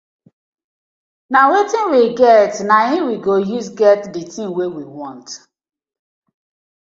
Na 1.31 1.41
wetin 1.49 1.85
we 1.91 2.03
get 2.15 2.53
naim 2.69 3.03
we 3.07 3.15
go 3.27 3.35
use 3.55 3.69
get 3.81 4.01
di 4.13 4.23
tin 4.33 4.49
wey 4.57 4.67
we 4.77 4.83
want. 4.97 5.27